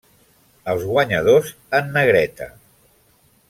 Els 0.73 0.85
guanyadors 0.93 1.53
en 1.81 1.95
negreta. 2.01 2.49